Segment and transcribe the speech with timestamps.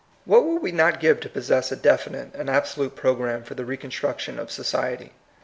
[0.25, 3.77] What would we not give to possess a definite and absolute program for the re
[3.77, 5.11] construction of society?